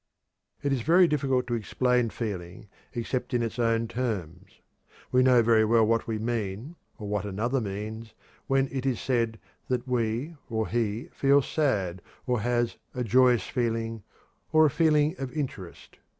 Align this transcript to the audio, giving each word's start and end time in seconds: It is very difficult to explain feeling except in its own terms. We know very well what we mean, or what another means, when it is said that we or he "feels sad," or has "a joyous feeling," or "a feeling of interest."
It 0.63 0.73
is 0.73 0.81
very 0.81 1.07
difficult 1.07 1.45
to 1.45 1.53
explain 1.53 2.09
feeling 2.09 2.67
except 2.93 3.35
in 3.35 3.43
its 3.43 3.59
own 3.59 3.87
terms. 3.87 4.59
We 5.11 5.21
know 5.21 5.43
very 5.43 5.63
well 5.63 5.85
what 5.85 6.07
we 6.07 6.17
mean, 6.17 6.75
or 6.97 7.07
what 7.07 7.23
another 7.23 7.61
means, 7.61 8.15
when 8.47 8.67
it 8.71 8.83
is 8.83 8.99
said 8.99 9.37
that 9.67 9.87
we 9.87 10.35
or 10.49 10.67
he 10.67 11.09
"feels 11.13 11.47
sad," 11.47 12.01
or 12.25 12.41
has 12.41 12.77
"a 12.95 13.03
joyous 13.03 13.45
feeling," 13.45 14.01
or 14.51 14.65
"a 14.65 14.71
feeling 14.71 15.13
of 15.19 15.31
interest." 15.33 15.99